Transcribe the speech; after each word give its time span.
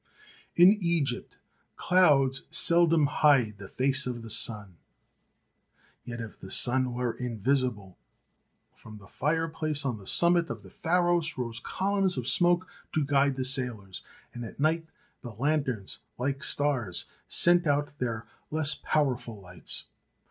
In 0.55 0.71
Egypt 0.81 1.37
clouds 1.75 2.45
seldom 2.49 3.05
hide 3.05 3.59
the 3.59 3.67
face 3.67 4.07
of 4.07 4.23
the 4.23 4.31
sun, 4.31 4.77
yet 6.05 6.19
if 6.19 6.39
the 6.39 6.49
sun 6.49 6.95
were 6.95 7.13
invisible, 7.13 7.99
from 8.73 8.97
the 8.97 9.05
fireplaces 9.05 9.85
on 9.85 9.99
the 9.99 10.07
summit 10.07 10.49
of 10.49 10.63
the 10.63 10.71
Pharos 10.71 11.37
rose 11.37 11.59
columns 11.59 12.17
of 12.17 12.27
smoke 12.27 12.67
to 12.93 13.05
guide 13.05 13.35
the 13.35 13.45
sailors, 13.45 14.01
and 14.33 14.43
at 14.43 14.59
night 14.59 14.87
the 15.21 15.33
lanterns, 15.33 15.99
like 16.17 16.43
stars, 16.43 17.05
sent 17.29 17.67
out 17.67 17.99
their 17.99 18.25
less 18.49 18.73
powerful 18.73 19.39
lights. 19.39 19.83